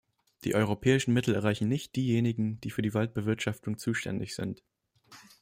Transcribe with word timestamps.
Die 0.45 0.55
europäischen 0.55 1.13
Mittel 1.13 1.35
erreichen 1.35 1.67
nicht 1.69 1.95
diejenigen, 1.95 2.59
die 2.61 2.71
für 2.71 2.81
die 2.81 2.95
Waldbewirtschaftung 2.95 3.77
zuständig 3.77 4.33
sind. 4.33 4.63